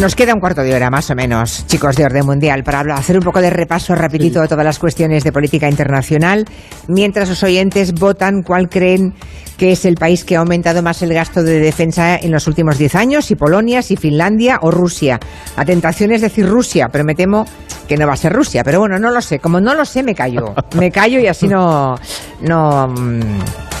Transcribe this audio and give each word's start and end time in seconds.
Nos 0.00 0.16
queda 0.16 0.32
un 0.32 0.40
cuarto 0.40 0.62
de 0.62 0.74
hora 0.74 0.88
más 0.90 1.10
o 1.10 1.14
menos, 1.14 1.66
chicos 1.66 1.96
de 1.96 2.06
orden 2.06 2.24
mundial, 2.24 2.64
para 2.64 2.80
hacer 2.94 3.18
un 3.18 3.22
poco 3.22 3.42
de 3.42 3.50
repaso 3.50 3.94
rapidito 3.94 4.40
de 4.40 4.48
todas 4.48 4.64
las 4.64 4.78
cuestiones 4.78 5.22
de 5.22 5.32
política 5.32 5.68
internacional, 5.68 6.46
mientras 6.88 7.28
los 7.28 7.42
oyentes 7.42 7.92
votan 7.92 8.42
cuál 8.42 8.70
creen 8.70 9.12
que 9.58 9.72
es 9.72 9.84
el 9.84 9.96
país 9.96 10.24
que 10.24 10.34
ha 10.34 10.40
aumentado 10.40 10.82
más 10.82 11.02
el 11.02 11.12
gasto 11.12 11.42
de 11.42 11.60
defensa 11.60 12.16
en 12.16 12.32
los 12.32 12.46
últimos 12.46 12.78
10 12.78 12.94
años, 12.94 13.26
si 13.26 13.36
Polonia, 13.36 13.82
si 13.82 13.96
Finlandia 13.96 14.58
o 14.62 14.70
Rusia. 14.70 15.20
La 15.58 15.64
tentación 15.64 16.10
es 16.10 16.22
decir 16.22 16.48
Rusia, 16.48 16.88
pero 16.90 17.04
me 17.04 17.14
temo 17.14 17.44
que 17.86 17.96
no 17.96 18.06
va 18.06 18.14
a 18.14 18.16
ser 18.16 18.32
Rusia. 18.32 18.64
Pero 18.64 18.80
bueno, 18.80 18.98
no 18.98 19.10
lo 19.10 19.20
sé. 19.20 19.38
Como 19.38 19.60
no 19.60 19.74
lo 19.74 19.84
sé, 19.84 20.02
me 20.02 20.14
callo. 20.14 20.54
Me 20.78 20.90
callo 20.90 21.20
y 21.20 21.26
así 21.26 21.46
no, 21.46 21.96
no 22.40 22.88
mm, 22.88 23.20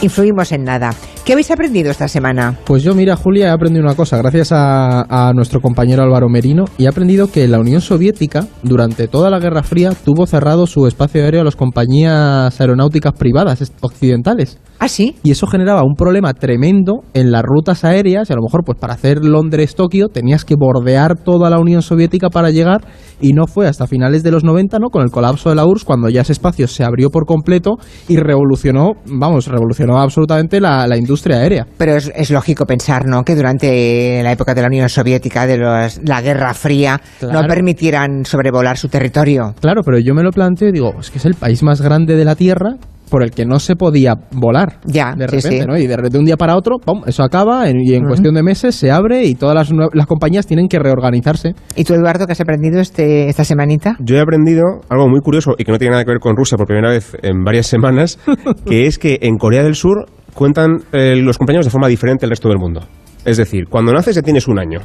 influimos 0.02 0.52
en 0.52 0.64
nada. 0.64 0.94
¿Qué 1.24 1.34
habéis 1.34 1.52
aprendido 1.52 1.88
esta 1.88 2.08
semana? 2.08 2.58
Pues 2.64 2.82
yo, 2.82 2.96
mira, 2.96 3.14
Julia, 3.14 3.46
he 3.46 3.50
aprendido 3.50 3.84
una 3.84 3.94
cosa 3.94 4.16
gracias 4.16 4.50
a, 4.50 5.28
a, 5.28 5.32
nuestro 5.32 5.60
compañero 5.60 6.02
Álvaro 6.02 6.28
Merino 6.28 6.64
y 6.78 6.86
he 6.86 6.88
aprendido 6.88 7.30
que 7.30 7.46
la 7.46 7.60
Unión 7.60 7.80
Soviética, 7.80 8.48
durante 8.64 9.06
toda 9.06 9.30
la 9.30 9.38
Guerra 9.38 9.62
Fría, 9.62 9.92
tuvo 10.04 10.26
cerrado 10.26 10.66
su 10.66 10.84
espacio 10.88 11.22
aéreo 11.22 11.42
a 11.42 11.44
las 11.44 11.54
compañías 11.54 12.60
aeronáuticas 12.60 13.12
privadas 13.12 13.72
occidentales. 13.82 14.58
¿Ah, 14.80 14.88
sí? 14.88 15.14
Y 15.22 15.30
eso 15.30 15.46
generaba 15.46 15.84
un 15.84 15.94
problema 15.94 16.34
tremendo 16.34 17.02
en 17.14 17.30
las 17.30 17.44
rutas 17.44 17.84
aéreas 17.84 18.28
y 18.28 18.32
a 18.32 18.36
lo 18.36 18.42
mejor 18.42 18.64
pues 18.64 18.76
para 18.80 18.94
hacer 18.94 19.24
Londres-Tokio 19.24 20.08
tenías 20.08 20.44
que 20.44 20.56
bordear 20.58 21.16
toda 21.16 21.50
la 21.50 21.60
Unión 21.60 21.82
Soviética 21.82 22.30
para 22.30 22.50
llegar 22.50 22.80
y 23.20 23.32
no 23.32 23.46
fue 23.46 23.68
hasta 23.68 23.86
finales 23.86 24.24
de 24.24 24.32
los 24.32 24.42
90, 24.42 24.80
¿no? 24.80 24.88
Con 24.88 25.02
el 25.02 25.12
colapso 25.12 25.50
de 25.50 25.54
la 25.54 25.66
URSS 25.66 25.84
cuando 25.84 26.08
ya 26.08 26.22
ese 26.22 26.32
espacio 26.32 26.66
se 26.66 26.82
abrió 26.82 27.10
por 27.10 27.26
completo 27.26 27.76
y 28.08 28.16
revolucionó, 28.16 28.94
vamos, 29.06 29.46
revolucionó 29.46 30.00
absolutamente 30.00 30.60
la, 30.60 30.84
la 30.88 30.96
industria 30.96 31.11
aérea. 31.34 31.66
Pero 31.76 31.96
es, 31.96 32.10
es, 32.14 32.30
lógico 32.30 32.64
pensar, 32.66 33.06
¿no? 33.06 33.22
Que 33.22 33.34
durante 33.34 34.22
la 34.22 34.32
época 34.32 34.54
de 34.54 34.62
la 34.62 34.68
Unión 34.68 34.88
Soviética, 34.88 35.46
de 35.46 35.58
los, 35.58 36.00
la 36.04 36.20
Guerra 36.20 36.54
Fría, 36.54 37.00
claro. 37.18 37.42
no 37.42 37.48
permitieran 37.48 38.24
sobrevolar 38.24 38.76
su 38.76 38.88
territorio. 38.88 39.54
Claro, 39.60 39.82
pero 39.84 39.98
yo 39.98 40.14
me 40.14 40.22
lo 40.22 40.30
planteo 40.30 40.68
y 40.68 40.72
digo, 40.72 40.94
es 41.00 41.10
que 41.10 41.18
es 41.18 41.24
el 41.24 41.34
país 41.34 41.62
más 41.62 41.80
grande 41.80 42.16
de 42.16 42.24
la 42.24 42.34
Tierra 42.34 42.76
por 43.12 43.22
el 43.22 43.30
que 43.30 43.44
no 43.44 43.58
se 43.58 43.76
podía 43.76 44.14
volar. 44.30 44.78
Ya, 44.86 45.12
de 45.14 45.26
repente, 45.26 45.50
sí, 45.50 45.60
sí. 45.60 45.66
¿no? 45.66 45.76
Y 45.76 45.86
de, 45.86 45.98
de, 45.98 46.18
un 46.18 46.24
día 46.24 46.38
para 46.38 46.56
otro, 46.56 46.78
¡pum! 46.78 47.02
eso 47.06 47.22
acaba 47.22 47.68
en, 47.68 47.76
y 47.78 47.92
en 47.92 48.00
uh 48.00 48.06
-huh. 48.06 48.08
cuestión 48.08 48.34
de 48.34 48.42
meses 48.42 48.74
se 48.74 48.90
abre 48.90 49.26
y 49.26 49.34
todas 49.34 49.54
las, 49.54 49.70
las, 49.92 50.06
compañías 50.06 50.46
tienen 50.46 50.66
que 50.66 50.78
reorganizarse. 50.78 51.50
¿Y 51.76 51.84
tú, 51.84 51.92
Eduardo, 51.92 52.24
qué 52.24 52.32
has 52.32 52.40
aprendido 52.40 52.80
este, 52.80 53.28
esta 53.28 53.44
semanita? 53.44 53.96
Yo 54.00 54.16
he 54.16 54.20
aprendido 54.20 54.62
algo 54.88 55.10
muy 55.10 55.20
curioso 55.20 55.52
y 55.58 55.64
que 55.64 55.72
no 55.72 55.78
tiene 55.78 55.90
nada 55.90 56.04
que 56.04 56.10
ver 56.12 56.20
con 56.20 56.34
Rusia 56.34 56.56
por 56.56 56.66
primera 56.66 56.88
vez 56.88 57.14
en 57.22 57.44
varias 57.44 57.66
semanas, 57.66 58.18
que 58.66 58.86
es 58.86 58.98
que 58.98 59.18
en 59.20 59.36
Corea 59.36 59.62
del 59.62 59.74
Sur 59.74 60.06
cuentan 60.32 60.78
eh, 60.92 61.14
los 61.16 61.36
cumpleaños 61.36 61.66
de 61.66 61.70
forma 61.70 61.88
diferente 61.88 62.24
al 62.24 62.30
resto 62.30 62.48
del 62.48 62.56
mundo. 62.58 62.80
Es 63.26 63.36
decir, 63.36 63.66
cuando 63.68 63.92
naces 63.92 64.16
ya 64.16 64.22
tienes 64.22 64.48
un 64.48 64.58
año. 64.58 64.80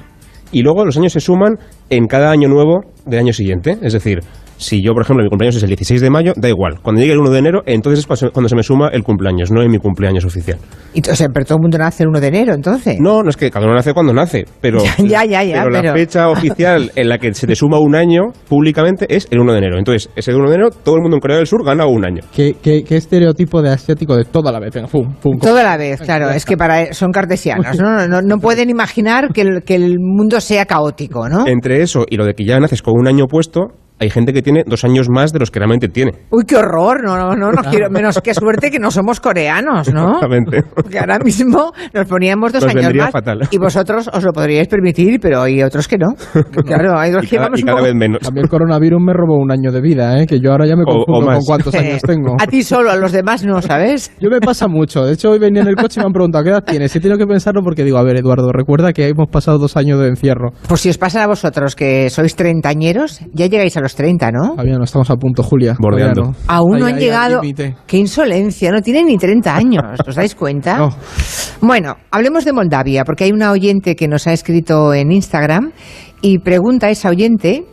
Y 0.52 0.64
luego 0.64 0.84
los 0.84 0.97
años 0.97 1.14
se 1.14 1.22
suman 1.22 1.59
en 1.89 2.08
cada 2.08 2.30
año 2.30 2.50
nuevo 2.50 2.81
del 3.06 3.19
año 3.19 3.31
siguiente. 3.31 3.78
Es 3.81 3.94
decir, 3.94 4.19
si 4.58 4.83
yo, 4.83 4.94
por 4.94 5.03
ejemplo, 5.03 5.23
mi 5.23 5.30
cumpleaños 5.30 5.55
es 5.55 5.63
el 5.63 5.69
16 5.69 6.02
de 6.02 6.09
mayo, 6.09 6.33
da 6.36 6.50
igual. 6.50 6.80
Cuando 6.81 7.02
llegue 7.02 7.13
el 7.13 7.19
1 7.19 7.30
de 7.30 7.39
enero, 7.39 7.61
entonces 7.66 8.00
es 8.00 8.31
cuando 8.31 8.50
se 8.50 8.55
me 8.55 8.63
suma 8.63 8.89
el 8.89 9.03
cumpleaños, 9.03 9.52
no 9.52 9.61
en 9.61 9.72
mi 9.72 9.77
cumpleaños 9.77 10.25
oficial. 10.25 10.58
Entonces, 10.94 11.27
pero 11.33 11.45
todo 11.45 11.58
el 11.58 11.61
mundo 11.61 11.77
nace 11.77 12.03
el 12.03 12.09
1 12.09 12.19
de 12.19 12.27
enero, 12.27 12.53
entonces. 12.53 13.00
No, 13.00 13.23
no 13.23 13.30
es 13.30 13.38
que 13.38 13.52
cada 13.52 13.66
uno 13.66 13.75
nace 13.75 13.94
cuando 13.94 14.13
nace, 14.13 14.45
pero, 14.61 14.80
ya, 15.00 15.25
ya, 15.25 15.44
ya, 15.44 15.63
pero, 15.63 15.72
pero, 15.72 15.83
la 15.83 15.94
fecha 15.94 16.30
oficial 16.30 16.91
en 16.95 17.09
la 17.09 17.17
que 17.17 17.33
se 17.33 17.47
te 17.47 17.55
suma 17.55 17.80
un 17.80 17.95
año 17.95 18.23
públicamente 18.47 19.05
es 19.09 19.28
el 19.31 19.39
1 19.39 19.52
de 19.52 19.58
enero. 19.58 19.78
Entonces, 19.78 20.09
ese 20.16 20.33
1 20.33 20.50
de 20.50 20.55
enero, 20.55 20.69
todo 20.72 20.95
el 20.95 21.02
mundo 21.02 21.17
en 21.17 21.22
Corea 21.22 21.38
del 21.38 21.47
Sur 21.47 21.63
gana 21.63 21.85
un 21.85 22.05
año. 22.05 22.22
¿Qué, 22.33 22.55
qué, 22.61 22.83
qué 22.83 22.97
estereotipo 22.97 23.61
de 23.61 23.72
asiático 23.72 24.16
de 24.16 24.25
toda 24.25 24.52
la 24.52 24.59
vez? 24.59 24.73
Venga, 24.73 24.88
fum, 24.88 25.16
fum, 25.19 25.39
toda 25.39 25.63
la 25.63 25.78
vez, 25.78 26.02
claro. 26.02 26.30
Es 26.30 26.45
que 26.45 26.58
para 26.58 26.94
son 26.94 27.11
cartesianos, 27.11 27.80
¿no? 27.80 27.97
No, 28.08 28.22
no 28.22 28.38
pueden 28.38 28.69
imaginar 28.69 29.33
que 29.33 29.41
el, 29.41 29.63
que 29.63 29.75
el 29.75 29.97
mundo 30.00 30.39
sea 30.39 30.66
caótico, 30.66 31.28
¿no? 31.28 31.45
Entre 31.47 31.81
eso 31.81 32.05
y 32.09 32.16
lo 32.16 32.25
de 32.25 32.33
que 32.33 32.45
ya 32.45 32.59
naces 32.59 32.81
con 32.81 32.94
un 32.97 33.08
año 33.08 33.25
puesto, 33.28 33.67
hay 34.00 34.09
gente 34.09 34.34
que 34.34 34.42
tiene 34.42 34.64
dos 34.66 34.84
años 34.84 35.08
más 35.09 35.34
de 35.34 35.40
los 35.40 35.52
que 35.52 35.59
realmente 35.59 35.88
tiene. 35.88 36.12
Uy, 36.30 36.44
qué 36.46 36.56
horror, 36.58 37.03
no, 37.03 37.18
no, 37.18 37.35
no, 37.35 37.52
no 37.52 37.62
quiero, 37.69 37.90
menos 37.90 38.19
que 38.22 38.34
suerte 38.34 38.69
que 38.72 38.80
no 38.80 38.91
somos 38.91 39.19
coreanos, 39.19 39.91
¿no? 39.94 40.13
Exactamente. 40.16 40.63
Porque 40.75 41.00
ahora 41.00 41.19
mismo 41.19 41.72
nos 41.94 42.07
poníamos 42.07 42.53
dos 42.53 42.63
nos 42.63 42.75
años 42.75 42.94
más 42.96 43.12
fatal. 43.12 43.40
y 43.52 43.57
vosotros 43.57 44.09
os 44.13 44.24
lo 44.24 44.31
podríais 44.34 44.68
permitir, 44.68 45.19
pero 45.19 45.41
hay 45.41 45.62
otros 45.63 45.88
que 45.88 45.97
no. 45.97 46.07
Claro, 46.66 46.97
hay 47.00 47.12
dos 47.12 47.24
y 47.24 47.28
que 47.28 47.36
cada, 47.38 47.47
vamos 47.47 47.59
y 47.59 47.63
cada 47.63 47.81
vez 47.81 47.96
menos. 47.96 48.28
A 48.28 48.31
mí 48.31 48.40
el 48.41 48.50
coronavirus 48.50 49.02
me 49.02 49.13
robó 49.13 49.38
un 49.40 49.52
año 49.52 49.72
de 49.72 49.81
vida, 49.81 50.19
¿eh? 50.22 50.25
que 50.28 50.40
yo 50.40 50.52
ahora 50.52 50.66
ya 50.68 50.75
me 50.75 50.84
O- 50.86 51.02
o 51.02 51.06
confundo 51.06 51.31
con 51.34 51.44
cuántos 51.46 51.75
años 51.75 52.02
tengo. 52.02 52.36
A 52.40 52.47
ti 52.47 52.63
solo, 52.63 52.91
a 52.91 52.96
los 52.96 53.12
demás 53.12 53.44
no, 53.46 53.62
¿sabes? 53.62 54.12
Yo 54.19 54.30
me 54.30 54.40
pasa 54.40 54.68
mucho. 54.68 55.06
De 55.06 55.13
hecho, 55.13 55.31
hoy 55.31 55.40
venía 55.40 55.62
en 55.62 55.68
el 55.69 55.75
coche 55.75 56.00
y 56.00 56.03
me 56.03 56.07
han 56.07 56.13
preguntado 56.13 56.44
qué 56.44 56.50
edad 56.52 56.63
tienes. 56.63 56.94
Y 56.94 56.97
he 56.97 57.02
tenido 57.02 57.18
que 57.18 57.25
pensarlo 57.28 57.62
porque 57.63 57.84
digo, 57.84 57.97
a 57.97 58.03
ver, 58.03 58.18
Eduardo, 58.18 58.52
recuerda 58.52 58.91
que 58.94 59.07
hemos 59.07 59.28
pasado 59.31 59.57
dos 59.57 59.78
años 59.78 60.00
de 60.00 60.07
encierro. 60.07 60.52
Pues 60.68 60.81
si 60.81 60.90
os 60.90 60.97
pasa 60.97 61.24
a 61.24 61.28
vosotros 61.28 61.75
que 61.75 62.09
sois 62.09 62.36
treintañeros, 62.36 63.19
ya 63.34 63.47
llegáis 63.47 63.78
a 63.78 63.81
los 63.81 63.87
30, 63.96 64.31
¿no? 64.31 64.50
Todavía 64.52 64.78
no 64.78 64.84
estamos 64.84 65.09
a 65.09 65.16
punto, 65.16 65.44
Julia. 65.44 65.75
Bordeando. 65.80 66.34
Aún 66.48 66.80
no 66.80 66.86
han 66.86 66.96
ahí, 66.96 67.02
llegado. 67.02 67.42
Qué 67.86 67.98
insolencia, 67.98 68.72
no 68.72 68.81
tienen 68.81 69.08
ni 69.08 69.18
30 69.18 69.56
años, 69.56 69.84
¿os 70.06 70.16
dais 70.16 70.36
cuenta? 70.36 70.78
No. 70.78 70.90
Bueno, 71.62 71.96
hablemos 72.12 72.46
de 72.46 72.53
Moldavia, 72.53 73.03
porque 73.03 73.24
hay 73.24 73.31
una 73.31 73.52
oyente 73.52 73.96
que 73.96 74.08
nos 74.08 74.28
ha 74.28 74.34
escrito 74.34 74.94
en 74.94 75.12
Instagram 75.12 75.72
y 76.22 76.38
pregunta 76.38 76.88
a 76.88 76.90
esa 76.92 77.09
oyente 77.09 77.66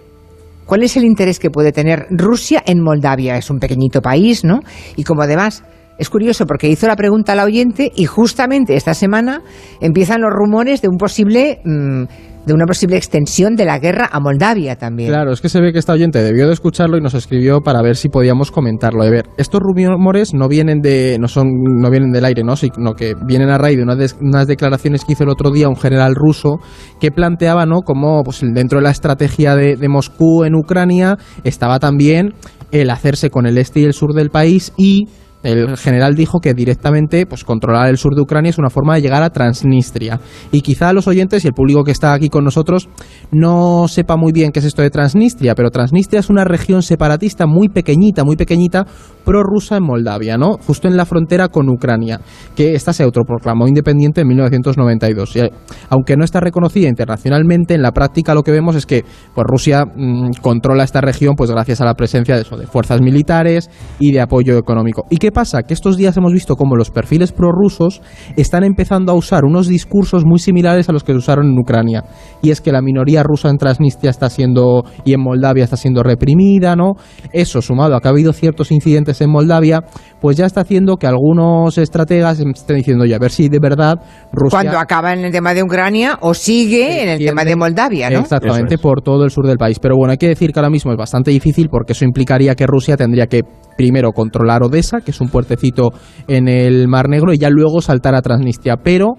cuál 0.65 0.83
es 0.83 0.97
el 0.97 1.05
interés 1.05 1.39
que 1.39 1.51
puede 1.51 1.73
tener 1.73 2.07
Rusia 2.11 2.63
en 2.65 2.83
Moldavia. 2.83 3.37
Es 3.37 3.51
un 3.51 3.59
pequeñito 3.59 4.01
país, 4.01 4.45
¿no? 4.45 4.61
Y 4.97 5.05
como 5.05 5.23
además 5.23 5.65
es 5.99 6.11
curioso 6.11 6.47
porque 6.47 6.69
hizo 6.69 6.87
la 6.87 6.97
pregunta 6.97 7.33
a 7.33 7.37
la 7.37 7.45
oyente 7.45 7.93
y 7.95 8.07
justamente 8.07 8.75
esta 8.75 8.95
semana 8.95 9.43
empiezan 9.81 10.23
los 10.23 10.31
rumores 10.33 10.83
de 10.83 10.89
un 10.89 10.97
posible 10.97 11.61
mm, 11.65 12.05
de 12.47 12.53
una 12.55 12.66
posible 12.66 12.97
extensión 12.97 13.56
de 13.56 13.65
la 13.65 13.78
guerra 13.78 14.09
a 14.12 14.21
Moldavia 14.21 14.77
también. 14.77 15.09
Claro, 15.10 15.32
es 15.32 15.41
que 15.41 15.49
se 15.49 15.60
ve 15.60 15.72
que 15.72 15.78
esta 15.78 15.93
oyente 15.93 16.22
debió 16.22 16.47
de 16.47 16.53
escucharlo 16.53 16.97
y 16.97 17.00
nos 17.00 17.15
escribió 17.15 17.60
para 17.60 17.82
ver 17.82 17.97
si 17.97 18.09
podíamos 18.09 18.50
comentarlo. 18.50 19.05
De 19.05 19.10
ver, 19.10 19.25
estos 19.38 19.60
rumores 19.60 20.34
no 20.34 20.49
vienen 20.49 20.81
de, 20.81 21.16
no 21.21 21.28
son, 21.28 21.49
no 21.81 21.91
vienen 21.91 22.12
del 22.12 22.25
aire, 22.25 22.43
¿no? 22.44 22.56
sino 22.56 22.94
que 22.94 23.15
vienen 23.27 23.49
a 23.50 23.59
raíz 23.59 23.78
de 23.78 23.97
des- 23.97 24.16
unas 24.21 24.47
declaraciones 24.47 25.04
que 25.04 25.12
hizo 25.12 25.25
el 25.25 25.31
otro 25.31 25.50
día 25.50 25.69
un 25.69 25.77
general 25.77 26.15
ruso 26.15 26.59
que 27.00 27.10
planteaba, 27.10 27.66
¿no? 27.66 27.81
Como 27.81 28.22
pues 28.22 28.41
dentro 28.43 28.78
de 28.78 28.84
la 28.84 28.91
estrategia 28.91 29.54
de, 29.56 29.77
de 29.77 29.88
Moscú 29.88 30.44
en 30.44 30.54
Ucrania 30.54 31.16
estaba 31.44 31.78
también 31.78 32.34
el 32.72 32.91
hacerse 32.91 33.31
con 33.31 33.47
el 33.47 33.59
este 33.59 33.81
y 33.81 33.84
el 33.84 33.93
sur 33.93 34.15
del 34.15 34.31
país 34.31 34.72
y 34.77 35.06
el 35.44 35.77
general 35.77 36.15
dijo 36.15 36.41
que 36.41 36.55
directamente 36.55 37.27
pues 37.27 37.44
controlar 37.44 37.88
el 37.88 37.99
sur 37.99 38.15
de 38.15 38.22
Ucrania 38.22 38.50
es 38.50 38.59
una 38.59 38.71
forma 38.71 38.94
de 38.94 39.03
llegar 39.03 39.22
a 39.22 39.31
Transnistria. 39.31 40.19
Y 40.50 40.62
quizá 40.62 40.93
los 40.93 41.06
oyentes 41.06 41.44
y 41.44 41.49
el 41.49 41.55
público 41.55 41.84
que 41.84 41.93
está 41.93 42.12
aquí 42.15 42.28
con 42.28 42.44
nosotros 42.44 42.88
no 43.31 43.87
sepa 43.88 44.16
muy 44.16 44.33
bien 44.33 44.50
qué 44.53 44.60
es 44.60 44.65
esto 44.65 44.83
de 44.83 44.91
Transnistria, 44.91 45.54
pero 45.54 45.71
Transnistria 45.71 46.21
es 46.21 46.31
una 46.31 46.44
región 46.44 46.83
separatista 46.83 47.47
muy 47.47 47.69
pequeñita, 47.69 48.25
muy 48.25 48.37
pequeñita, 48.37 48.87
prorrusa 49.25 49.77
en 49.77 49.84
Moldavia, 49.84 50.37
¿no? 50.37 50.59
Justo 50.66 50.88
en 50.88 50.97
la 50.97 51.04
frontera 51.04 51.49
con 51.49 51.69
Ucrania, 51.69 52.21
que 52.56 52.75
esta 52.75 52.93
se 52.93 53.03
autoproclamó 53.03 53.69
independiente 53.69 54.22
en 54.22 54.28
1992. 54.28 55.37
Y, 55.37 55.41
eh, 55.41 55.50
aunque 55.91 56.16
no 56.16 56.25
está 56.25 56.41
reconocida 56.41 56.88
internacionalmente, 56.88 57.75
en 57.75 57.83
la 57.83 57.93
práctica 57.93 58.34
lo 58.34 58.43
que 58.43 58.53
vemos 58.53 58.77
es 58.77 58.87
que 58.87 59.04
pues 59.34 59.47
Rusia 59.47 59.84
mm, 59.84 60.31
controla 60.41 60.84
esta 60.84 61.00
región 61.00 61.34
pues 61.37 61.50
gracias 61.50 61.81
a 61.81 61.84
la 61.84 61.94
presencia 61.94 62.34
de, 62.34 62.43
eso, 62.43 62.56
de 62.56 62.66
fuerzas 62.66 63.00
militares 63.00 63.71
y 63.99 64.12
de 64.12 64.21
apoyo 64.21 64.56
económico. 64.59 65.04
¿Y 65.10 65.16
qué 65.16 65.33
pasa? 65.34 65.65
Que 65.65 65.75
estos 65.75 65.99
días 65.99 66.17
hemos 66.17 66.33
visto 66.33 66.56
cómo 66.56 66.77
los 66.77 66.91
perfiles 66.91 67.33
prorrusos 67.33 68.00
están 68.37 68.65
empezando 68.65 69.12
a 69.12 69.15
usar 69.15 69.45
unos 69.45 69.69
discursos 69.69 70.25
muy 70.25 70.39
similares 70.39 70.89
a 70.89 70.93
los 70.93 71.05
que 71.05 71.12
se 71.12 71.19
usaron 71.19 71.47
en 71.47 71.59
Ucrania. 71.59 72.05
Y 72.41 72.50
es 72.50 72.62
que 72.62 72.72
la 72.72 72.81
minoría 72.81 73.22
rusa 73.22 73.50
en 73.50 73.59
Transnistria 73.59 74.11
está 74.11 74.31
siendo 74.31 74.84
y 75.05 75.12
en 75.12 75.21
Moldavia 75.21 75.65
está 75.65 75.77
siendo 75.77 76.03
reprimida, 76.03 76.77
¿no? 76.77 76.93
Eso 77.33 77.61
sumado 77.61 77.97
a 77.97 78.00
que 78.00 78.09
ha 78.09 78.11
habido 78.11 78.33
ciertos 78.33 78.72
incidentes 78.72 79.21
en 79.21 79.31
Moldavia, 79.31 79.83
pues 80.21 80.37
ya 80.37 80.47
está 80.47 80.62
haciendo 80.62 80.97
que 80.97 81.06
algunos 81.06 81.77
estrategas 81.77 82.41
estén 82.41 82.77
diciendo, 82.77 83.05
ya 83.05 83.16
a 83.16 83.19
ver 83.19 83.31
si 83.31 83.49
de 83.49 83.59
verdad 83.59 83.97
Rusia 84.33 84.61
Cuando 84.61 84.78
acaba 84.78 85.12
en 85.12 85.25
el 85.25 85.33
tema 85.33 85.53
de 85.53 85.62
Ucrania 85.62 86.19
o 86.21 86.33
sigue 86.34 87.03
en 87.03 87.09
el 87.10 87.19
tema 87.19 87.45
de 87.45 87.57
Moldavia, 87.57 88.10
¿no? 88.10 88.21
Exactamente, 88.21 88.77
es. 88.77 88.81
por 88.81 89.03
todo 89.03 89.25
el 89.25 89.31
sur 89.31 89.47
del 89.47 89.59
país. 89.59 89.78
Pero 89.78 89.97
bueno, 89.97 90.13
hay 90.13 90.19
que 90.19 90.28
decir 90.28 90.53
que 90.53 90.60
ahora 90.60 90.71
mismo 90.71 90.92
es 90.92 90.98
bastante 90.98 91.31
difícil 91.31 91.69
porque 91.69 91.92
eso 91.92 92.04
implicaría 92.04 92.54
que 92.54 92.66
Rusia 92.66 92.97
tendría 92.97 93.27
que 93.27 93.42
primero 93.77 94.13
controlar 94.13 94.63
Odessa, 94.63 95.01
que 95.01 95.10
es 95.10 95.21
un 95.21 95.23
puertecito 95.28 95.91
en 96.28 96.48
el 96.48 96.88
Mar 96.88 97.09
Negro, 97.09 97.32
y 97.32 97.38
ya 97.38 97.50
luego 97.50 97.80
saltar 97.80 98.15
a 98.15 98.22
Transnistria. 98.22 98.76
Pero 98.76 99.15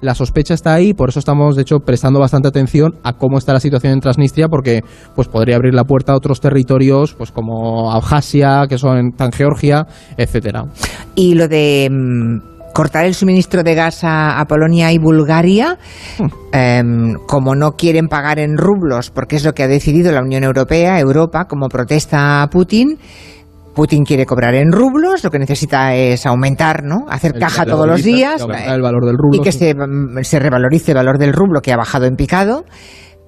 la 0.00 0.14
sospecha 0.14 0.54
está 0.54 0.74
ahí, 0.74 0.94
por 0.94 1.08
eso 1.08 1.18
estamos, 1.18 1.56
de 1.56 1.62
hecho, 1.62 1.80
prestando 1.80 2.20
bastante 2.20 2.48
atención 2.48 2.94
a 3.02 3.14
cómo 3.14 3.38
está 3.38 3.52
la 3.52 3.60
situación 3.60 3.92
en 3.92 4.00
Transnistria, 4.00 4.48
porque 4.48 4.82
pues 5.14 5.28
podría 5.28 5.56
abrir 5.56 5.74
la 5.74 5.84
puerta 5.84 6.12
a 6.12 6.16
otros 6.16 6.40
territorios, 6.40 7.14
pues 7.14 7.32
como 7.32 7.90
Abjasia, 7.92 8.66
que 8.68 8.78
son 8.78 9.12
tan 9.12 9.32
Georgia, 9.32 9.86
etcétera. 10.16 10.66
Y 11.16 11.34
lo 11.34 11.48
de 11.48 11.88
mm, 11.90 12.72
cortar 12.72 13.06
el 13.06 13.14
suministro 13.14 13.64
de 13.64 13.74
gas 13.74 14.04
a, 14.04 14.38
a 14.38 14.44
Polonia 14.44 14.92
y 14.92 14.98
Bulgaria, 14.98 15.78
em, 16.52 17.14
como 17.26 17.56
no 17.56 17.72
quieren 17.72 18.06
pagar 18.06 18.38
en 18.38 18.56
rublos, 18.56 19.10
porque 19.10 19.34
es 19.34 19.44
lo 19.44 19.52
que 19.52 19.64
ha 19.64 19.68
decidido 19.68 20.12
la 20.12 20.22
Unión 20.22 20.44
Europea, 20.44 21.00
Europa, 21.00 21.46
como 21.46 21.68
protesta 21.68 22.42
a 22.42 22.50
Putin. 22.50 22.98
Putin 23.78 24.02
quiere 24.04 24.26
cobrar 24.26 24.56
en 24.56 24.72
rublos, 24.72 25.22
lo 25.22 25.30
que 25.30 25.38
necesita 25.38 25.94
es 25.94 26.26
aumentar, 26.26 26.82
¿no? 26.82 27.06
Hacer 27.08 27.34
El- 27.36 27.40
caja 27.40 27.64
todos 27.64 27.86
los 27.86 28.02
días 28.02 28.42
el- 28.42 28.72
el 28.74 28.82
valor 28.82 29.06
del 29.06 29.16
rublo, 29.16 29.38
y 29.38 29.40
que 29.40 29.52
sí. 29.52 29.58
se, 29.60 29.74
mm, 29.76 30.20
se 30.22 30.40
revalorice 30.40 30.90
el 30.90 30.96
valor 30.96 31.16
del 31.16 31.32
rublo 31.32 31.60
que 31.60 31.72
ha 31.72 31.76
bajado 31.76 32.06
en 32.06 32.16
picado. 32.16 32.64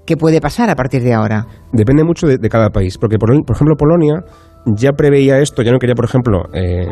¿Qué 0.04 0.16
puede 0.16 0.40
pasar 0.40 0.68
a 0.68 0.74
partir 0.74 1.04
de 1.04 1.14
ahora? 1.14 1.46
Depende 1.72 2.02
mucho 2.02 2.26
de, 2.26 2.38
de 2.38 2.48
cada 2.48 2.70
país, 2.70 2.98
porque 2.98 3.16
por, 3.16 3.28
por 3.46 3.54
ejemplo 3.54 3.76
Polonia 3.76 4.24
ya 4.66 4.92
preveía 4.92 5.38
esto, 5.38 5.62
ya 5.62 5.72
no 5.72 5.78
quería, 5.78 5.94
por 5.94 6.04
ejemplo, 6.04 6.42
eh, 6.52 6.86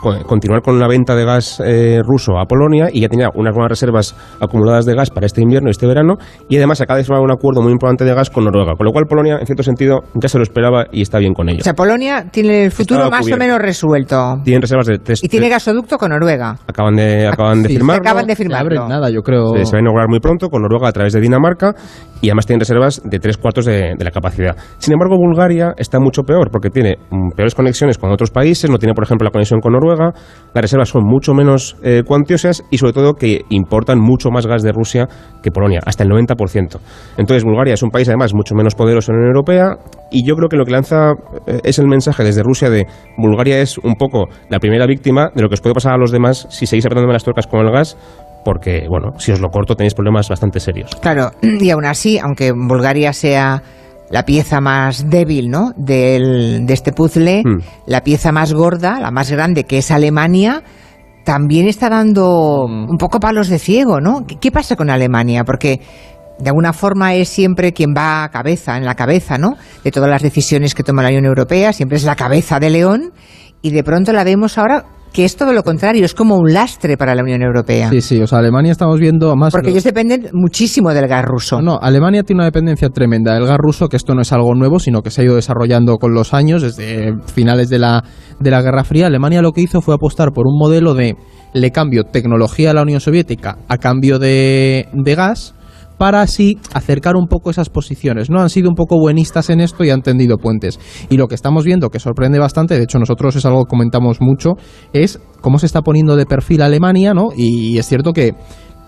co- 0.00 0.18
continuar 0.26 0.62
con 0.62 0.78
la 0.78 0.86
venta 0.86 1.14
de 1.16 1.24
gas 1.24 1.60
eh, 1.64 2.00
ruso 2.04 2.38
a 2.38 2.44
Polonia 2.46 2.88
y 2.92 3.00
ya 3.00 3.08
tenía 3.08 3.28
unas 3.34 3.52
buenas 3.54 3.70
reservas 3.70 4.14
acumuladas 4.40 4.86
de 4.86 4.94
gas 4.94 5.10
para 5.10 5.26
este 5.26 5.42
invierno 5.42 5.68
y 5.68 5.72
este 5.72 5.86
verano 5.86 6.14
y 6.48 6.56
además 6.56 6.80
acaba 6.80 6.98
de 6.98 7.04
firmar 7.04 7.20
un 7.22 7.30
acuerdo 7.32 7.60
muy 7.62 7.72
importante 7.72 8.04
de 8.04 8.14
gas 8.14 8.30
con 8.30 8.44
Noruega, 8.44 8.74
con 8.76 8.86
lo 8.86 8.92
cual 8.92 9.06
Polonia, 9.06 9.38
en 9.40 9.46
cierto 9.46 9.62
sentido, 9.62 10.00
ya 10.14 10.28
se 10.28 10.38
lo 10.38 10.44
esperaba 10.44 10.86
y 10.92 11.02
está 11.02 11.18
bien 11.18 11.34
con 11.34 11.48
ello. 11.48 11.58
O 11.60 11.64
sea, 11.64 11.74
Polonia 11.74 12.26
tiene 12.30 12.64
el 12.66 12.70
futuro 12.70 13.00
Estaba 13.00 13.10
más 13.16 13.20
cubierto. 13.22 13.44
o 13.44 13.46
menos 13.46 13.58
resuelto. 13.62 14.36
Tienen 14.44 14.62
reservas 14.62 14.86
de 14.86 14.98
tres... 14.98 15.22
Y 15.24 15.28
tiene 15.28 15.48
gasoducto 15.48 15.98
con 15.98 16.10
Noruega. 16.10 16.56
acaban 16.66 16.94
de, 16.96 17.26
acaban 17.26 17.62
de 17.62 17.68
Sí, 17.68 17.74
firmarlo. 17.76 18.00
acaban 18.02 18.26
de 18.26 18.36
firmarlo. 18.36 18.80
abren 18.82 18.88
nada, 18.88 19.10
yo 19.10 19.22
creo. 19.22 19.54
Se, 19.56 19.64
se 19.66 19.72
va 19.72 19.78
a 19.78 19.80
inaugurar 19.82 20.08
muy 20.08 20.20
pronto 20.20 20.48
con 20.48 20.62
Noruega 20.62 20.88
a 20.88 20.92
través 20.92 21.12
de 21.12 21.20
Dinamarca 21.20 21.74
y 22.20 22.28
además 22.28 22.46
tienen 22.46 22.60
reservas 22.60 23.00
de 23.04 23.18
tres 23.18 23.36
cuartos 23.36 23.64
de, 23.64 23.94
de 23.98 24.04
la 24.04 24.10
capacidad. 24.10 24.56
Sin 24.78 24.92
embargo, 24.92 25.16
Bulgaria 25.16 25.74
está 25.76 25.98
mucho 26.00 26.22
peor 26.22 26.50
porque 26.50 26.70
tiene 26.70 26.96
peores 27.34 27.54
conexiones 27.54 27.98
con 27.98 28.10
otros 28.10 28.30
países, 28.30 28.70
no 28.70 28.78
tiene, 28.78 28.94
por 28.94 29.04
ejemplo, 29.04 29.24
la 29.24 29.30
conexión 29.30 29.60
con 29.60 29.72
Noruega, 29.72 30.12
las 30.54 30.62
reservas 30.62 30.88
son 30.88 31.04
mucho 31.04 31.34
menos 31.34 31.76
eh, 31.82 32.02
cuantiosas 32.06 32.62
y 32.70 32.78
sobre 32.78 32.92
todo 32.92 33.14
que 33.14 33.42
importan 33.50 33.98
mucho 33.98 34.30
más 34.30 34.46
gas 34.46 34.62
de 34.62 34.72
Rusia 34.72 35.08
que 35.42 35.50
Polonia, 35.50 35.80
hasta 35.84 36.04
el 36.04 36.10
90%. 36.10 36.78
Entonces, 37.16 37.44
Bulgaria 37.44 37.74
es 37.74 37.82
un 37.82 37.90
país 37.90 38.08
además 38.08 38.34
mucho 38.34 38.54
menos 38.54 38.74
poderoso 38.74 39.12
en 39.12 39.16
la 39.16 39.20
Unión 39.20 39.36
Europea 39.36 39.76
y 40.10 40.26
yo 40.26 40.34
creo 40.36 40.48
que 40.48 40.56
lo 40.56 40.64
que 40.64 40.72
lanza 40.72 41.12
eh, 41.46 41.60
es 41.64 41.78
el 41.78 41.86
mensaje 41.86 42.24
desde 42.24 42.42
Rusia 42.42 42.70
de 42.70 42.86
Bulgaria 43.16 43.60
es 43.60 43.78
un 43.78 43.94
poco 43.94 44.26
la 44.48 44.58
primera 44.58 44.86
víctima 44.86 45.30
de 45.34 45.42
lo 45.42 45.48
que 45.48 45.54
os 45.54 45.60
puede 45.60 45.74
pasar 45.74 45.94
a 45.94 45.98
los 45.98 46.10
demás 46.10 46.46
si 46.50 46.66
seguís 46.66 46.86
apretándome 46.86 47.12
las 47.12 47.24
tuercas 47.24 47.46
con 47.46 47.60
el 47.60 47.72
gas 47.72 47.96
porque, 48.44 48.86
bueno, 48.88 49.10
si 49.18 49.32
os 49.32 49.40
lo 49.40 49.48
corto 49.50 49.74
tenéis 49.74 49.94
problemas 49.94 50.28
bastante 50.28 50.60
serios. 50.60 50.90
Claro, 51.02 51.32
y 51.42 51.70
aún 51.70 51.84
así, 51.84 52.18
aunque 52.18 52.52
Bulgaria 52.52 53.12
sea 53.12 53.62
la 54.10 54.24
pieza 54.24 54.60
más 54.60 55.08
débil 55.10 55.50
¿no? 55.50 55.72
Del- 55.76 56.64
de 56.66 56.74
este 56.74 56.92
puzzle, 56.92 57.42
Mm. 57.44 57.58
la 57.86 58.02
pieza 58.02 58.32
más 58.32 58.52
gorda, 58.52 58.98
la 59.00 59.10
más 59.10 59.30
grande, 59.30 59.64
que 59.64 59.78
es 59.78 59.90
Alemania, 59.90 60.62
también 61.24 61.68
está 61.68 61.90
dando 61.90 62.64
un 62.64 62.96
poco 62.98 63.20
palos 63.20 63.48
de 63.48 63.58
ciego, 63.58 64.00
¿no? 64.00 64.24
¿Qué, 64.26 64.36
qué 64.40 64.50
pasa 64.50 64.76
con 64.76 64.88
Alemania? 64.88 65.44
Porque 65.44 65.80
de 66.38 66.48
alguna 66.48 66.72
forma 66.72 67.14
es 67.14 67.28
siempre 67.28 67.72
quien 67.72 67.92
va 67.94 68.24
a 68.24 68.30
cabeza, 68.30 68.76
en 68.78 68.84
la 68.84 68.94
cabeza, 68.94 69.36
¿no? 69.36 69.56
De 69.84 69.90
todas 69.90 70.08
las 70.08 70.22
decisiones 70.22 70.74
que 70.74 70.82
toma 70.84 71.02
la 71.02 71.08
Unión 71.08 71.26
Europea, 71.26 71.72
siempre 71.72 71.98
es 71.98 72.04
la 72.04 72.14
cabeza 72.16 72.58
de 72.60 72.70
león, 72.70 73.12
y 73.60 73.70
de 73.72 73.82
pronto 73.84 74.12
la 74.12 74.24
vemos 74.24 74.56
ahora 74.56 74.84
que 75.12 75.24
es 75.24 75.36
todo 75.36 75.52
lo 75.52 75.62
contrario, 75.62 76.04
es 76.04 76.14
como 76.14 76.36
un 76.36 76.52
lastre 76.52 76.96
para 76.96 77.14
la 77.14 77.22
Unión 77.22 77.42
Europea. 77.42 77.90
Sí, 77.90 78.00
sí, 78.00 78.20
o 78.20 78.26
sea, 78.26 78.38
Alemania 78.38 78.72
estamos 78.72 78.98
viendo 79.00 79.34
más. 79.36 79.52
Porque 79.52 79.70
ellos 79.70 79.84
dependen 79.84 80.28
muchísimo 80.32 80.92
del 80.92 81.06
gas 81.06 81.24
ruso. 81.24 81.60
No, 81.60 81.68
no, 81.68 81.78
Alemania 81.80 82.22
tiene 82.22 82.38
una 82.38 82.46
dependencia 82.46 82.88
tremenda 82.88 83.34
del 83.34 83.46
gas 83.46 83.58
ruso, 83.58 83.88
que 83.88 83.96
esto 83.96 84.14
no 84.14 84.22
es 84.22 84.32
algo 84.32 84.54
nuevo, 84.54 84.78
sino 84.78 85.02
que 85.02 85.10
se 85.10 85.20
ha 85.20 85.24
ido 85.24 85.34
desarrollando 85.34 85.96
con 85.96 86.14
los 86.14 86.32
años, 86.34 86.62
desde 86.62 87.14
finales 87.34 87.68
de 87.68 87.78
la, 87.78 88.04
de 88.40 88.50
la 88.50 88.62
Guerra 88.62 88.84
Fría. 88.84 89.06
Alemania 89.06 89.42
lo 89.42 89.52
que 89.52 89.60
hizo 89.60 89.80
fue 89.80 89.94
apostar 89.94 90.32
por 90.32 90.46
un 90.46 90.58
modelo 90.58 90.94
de 90.94 91.16
le 91.52 91.70
cambio 91.70 92.04
tecnología 92.04 92.70
a 92.70 92.74
la 92.74 92.82
Unión 92.82 93.00
Soviética 93.00 93.58
a 93.68 93.78
cambio 93.78 94.18
de, 94.18 94.88
de 94.92 95.14
gas 95.14 95.54
para 95.98 96.22
así 96.22 96.58
acercar 96.72 97.16
un 97.16 97.26
poco 97.26 97.50
esas 97.50 97.68
posiciones. 97.68 98.30
No 98.30 98.40
han 98.40 98.48
sido 98.48 98.68
un 98.70 98.74
poco 98.74 98.98
buenistas 98.98 99.50
en 99.50 99.60
esto 99.60 99.84
y 99.84 99.90
han 99.90 100.02
tendido 100.02 100.38
puentes. 100.38 100.78
Y 101.10 101.16
lo 101.16 101.26
que 101.26 101.34
estamos 101.34 101.64
viendo, 101.64 101.90
que 101.90 101.98
sorprende 101.98 102.38
bastante, 102.38 102.76
de 102.76 102.84
hecho 102.84 102.98
nosotros 102.98 103.36
es 103.36 103.44
algo 103.44 103.64
que 103.64 103.70
comentamos 103.70 104.20
mucho, 104.20 104.52
es 104.92 105.20
cómo 105.40 105.58
se 105.58 105.66
está 105.66 105.82
poniendo 105.82 106.16
de 106.16 106.26
perfil 106.26 106.62
Alemania, 106.62 107.12
¿no? 107.14 107.28
Y 107.36 107.78
es 107.78 107.86
cierto 107.86 108.12
que 108.12 108.34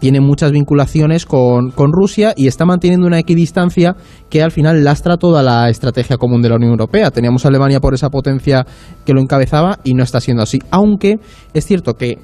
tiene 0.01 0.21
muchas 0.21 0.51
vinculaciones 0.51 1.27
con, 1.27 1.71
con 1.73 1.93
Rusia 1.93 2.33
y 2.35 2.47
está 2.47 2.65
manteniendo 2.65 3.07
una 3.07 3.19
equidistancia 3.19 3.97
que 4.31 4.43
al 4.43 4.51
final 4.51 4.83
lastra 4.83 5.19
toda 5.19 5.43
la 5.43 5.69
estrategia 5.69 6.17
común 6.17 6.41
de 6.41 6.49
la 6.49 6.57
Unión 6.57 6.71
Europea. 6.73 7.11
Teníamos 7.11 7.45
a 7.45 7.49
Alemania 7.49 7.81
por 7.81 7.93
esa 7.93 8.09
potencia 8.09 8.67
que 9.05 9.13
lo 9.13 9.21
encabezaba 9.21 9.79
y 9.85 9.93
no 9.93 10.03
está 10.03 10.21
siendo 10.21 10.43
así. 10.43 10.59
Aunque 10.71 11.19
es 11.53 11.67
cierto 11.67 11.95
que 11.95 12.19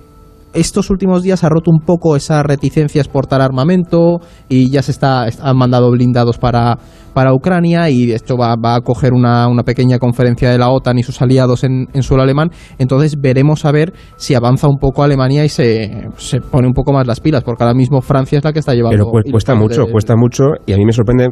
estos 0.57 0.91
últimos 0.91 1.23
días 1.23 1.45
ha 1.45 1.49
roto 1.49 1.71
un 1.71 1.81
poco 1.85 2.17
esa 2.17 2.43
reticencia 2.43 3.01
a 3.01 3.05
exportar 3.05 3.41
armamento 3.41 4.19
y 4.49 4.71
ya 4.71 4.83
se 4.83 4.91
está 4.91 5.27
han 5.43 5.57
mandado 5.57 5.91
blindados 5.91 6.39
para, 6.39 6.79
para 7.15 7.33
Ucrania 7.35 7.89
y 7.91 8.13
esto 8.13 8.37
va, 8.37 8.57
va 8.57 8.75
a 8.77 8.81
coger 8.81 9.13
una, 9.13 9.49
una 9.49 9.63
pequeña 9.63 9.99
conferencia 9.99 10.51
de 10.51 10.59
la 10.59 10.71
OTAN 10.71 10.99
y 10.99 11.03
sus 11.03 11.21
aliados 11.23 11.65
en, 11.65 11.87
en 11.93 12.03
suelo 12.03 12.23
alemán. 12.23 12.51
Entonces 12.79 13.17
veremos 13.21 13.65
a 13.65 13.73
ver 13.73 13.93
si 14.17 14.35
avanza 14.35 14.67
un 14.69 14.79
poco 14.79 15.03
Alemania 15.03 15.45
y 15.45 15.49
se, 15.49 16.09
se 16.17 16.41
pone 16.41 16.67
un 16.67 16.73
poco 16.75 16.93
más 16.93 17.07
las 17.07 17.21
pilas, 17.21 17.45
porque 17.45 17.63
ahora 17.65 17.75
mismo 17.75 18.01
Francia 18.01 18.39
es 18.39 18.45
la 18.45 18.53
que 18.53 18.59
está 18.61 18.73
llevando. 18.75 18.97
Pero 18.97 19.11
cu- 19.11 19.31
cuesta 19.31 19.55
mucho, 19.55 19.83
de- 19.87 19.93
cuesta 19.93 20.17
mucho 20.17 20.45
y 20.67 20.73
a 20.73 20.77
mí 20.77 20.85
me 20.85 20.93
sorprende 20.93 21.29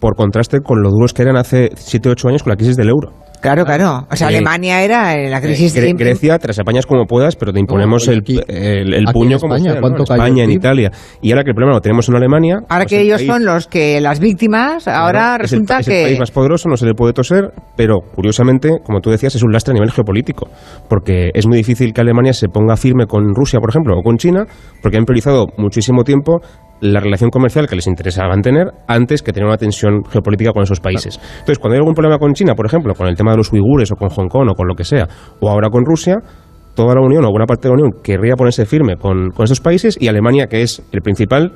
por 0.00 0.16
contraste 0.16 0.58
con 0.60 0.82
lo 0.82 0.90
duros 0.90 1.12
que 1.12 1.22
eran 1.22 1.36
hace 1.36 1.70
7 1.76 2.08
o 2.08 2.12
8 2.12 2.28
años 2.28 2.42
con 2.42 2.50
la 2.50 2.56
crisis 2.56 2.76
del 2.76 2.88
euro. 2.88 3.12
Claro, 3.42 3.64
claro. 3.66 4.06
O 4.10 4.16
sea, 4.16 4.28
Eh, 4.30 4.36
Alemania 4.36 4.82
era 4.82 5.14
en 5.20 5.30
la 5.30 5.40
crisis 5.40 5.74
Eh, 5.76 5.80
Gre- 5.80 5.96
de... 5.98 6.04
Grecia, 6.04 6.38
te 6.38 6.46
las 6.46 6.58
apañas 6.60 6.86
como 6.86 7.04
puedas, 7.06 7.34
pero 7.36 7.52
te 7.52 7.58
imponemos 7.60 8.06
el, 8.08 8.20
aquí- 8.20 8.40
el, 8.48 8.94
el 8.94 9.04
aquí 9.08 9.12
puño 9.12 9.32
en 9.32 9.38
como 9.40 9.56
España, 9.56 9.72
sea, 9.72 9.74
¿no? 9.74 9.80
¿cuánto 9.80 10.02
En 10.02 10.06
cayó 10.06 10.22
el 10.22 10.28
España, 10.28 10.44
en? 10.44 10.50
Italia. 10.52 10.90
Y 11.20 11.32
ahora 11.32 11.42
que 11.42 11.50
el 11.50 11.54
problema 11.56 11.74
lo 11.74 11.80
tenemos 11.80 12.08
en 12.08 12.14
Alemania... 12.14 12.54
Ahora 12.68 12.84
pues 12.84 12.86
que 12.86 12.96
el 13.00 13.06
ellos 13.06 13.18
país- 13.18 13.30
son 13.30 13.44
los 13.44 13.66
que 13.66 14.00
las 14.00 14.20
víctimas, 14.20 14.86
ahora 14.88 15.10
Claro, 15.20 15.44
es 15.44 15.52
el- 15.52 15.58
resulta 15.58 15.80
es 15.80 15.88
el, 15.88 15.92
que... 15.94 16.02
país 16.04 16.18
más 16.20 16.30
poderoso, 16.30 16.68
no 16.68 16.76
se 16.76 16.86
le 16.86 16.94
puede 16.94 17.12
toser, 17.12 17.50
pero 17.76 17.98
curiosamente, 18.14 18.70
como 18.84 19.00
tú 19.00 19.10
decías, 19.10 19.34
es 19.34 19.42
un 19.42 19.52
lastre 19.52 19.72
a 19.72 19.74
nivel 19.74 19.90
geopolítico, 19.90 20.48
porque 20.88 21.30
es 21.34 21.46
muy 21.46 21.56
difícil 21.56 21.92
que 21.92 22.00
Alemania 22.00 22.32
se 22.32 22.46
ponga 22.48 22.76
firme 22.76 23.06
con 23.06 23.34
Rusia, 23.34 23.58
por 23.58 23.70
ejemplo, 23.70 23.96
o 23.98 24.02
con 24.02 24.18
China, 24.18 24.44
porque 24.80 24.98
han 24.98 25.04
priorizado 25.04 25.46
muchísimo 25.58 26.04
tiempo 26.04 26.40
la 26.82 27.00
relación 27.00 27.30
comercial 27.30 27.66
que 27.68 27.76
les 27.76 27.86
interesaba 27.86 28.28
mantener 28.28 28.66
antes 28.88 29.22
que 29.22 29.32
tener 29.32 29.46
una 29.48 29.56
tensión 29.56 30.02
geopolítica 30.04 30.52
con 30.52 30.62
esos 30.64 30.80
países. 30.80 31.18
Entonces, 31.40 31.58
cuando 31.58 31.74
hay 31.74 31.78
algún 31.78 31.94
problema 31.94 32.18
con 32.18 32.34
China, 32.34 32.54
por 32.54 32.66
ejemplo, 32.66 32.92
con 32.94 33.06
el 33.06 33.16
tema 33.16 33.30
de 33.30 33.38
los 33.38 33.52
uigures 33.52 33.90
o 33.92 33.96
con 33.96 34.08
Hong 34.10 34.28
Kong 34.28 34.48
o 34.50 34.54
con 34.54 34.66
lo 34.68 34.74
que 34.74 34.84
sea, 34.84 35.06
o 35.40 35.48
ahora 35.48 35.68
con 35.70 35.84
Rusia, 35.86 36.16
toda 36.74 36.94
la 36.94 37.00
Unión 37.00 37.24
o 37.24 37.30
buena 37.30 37.46
parte 37.46 37.68
de 37.68 37.74
la 37.74 37.74
Unión 37.82 38.02
querría 38.02 38.34
ponerse 38.34 38.66
firme 38.66 38.96
con, 38.96 39.30
con 39.30 39.44
esos 39.44 39.60
países 39.60 39.96
y 40.00 40.08
Alemania, 40.08 40.46
que 40.48 40.62
es 40.62 40.82
el 40.92 41.00
principal, 41.02 41.52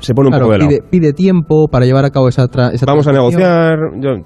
se 0.00 0.14
pone 0.14 0.28
un 0.28 0.32
Claro, 0.32 0.44
poco 0.46 0.52
de 0.52 0.58
lado. 0.58 0.68
pide, 0.70 0.82
pide 0.90 1.12
tiempo 1.12 1.66
para 1.70 1.84
llevar 1.84 2.04
a 2.06 2.10
cabo 2.10 2.28
esa, 2.28 2.44
tra- 2.46 2.72
esa 2.72 2.86
Vamos 2.86 3.06
a 3.06 3.12
negociar, 3.12 3.76